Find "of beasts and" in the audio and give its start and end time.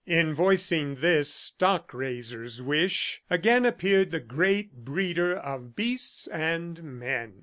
5.37-6.81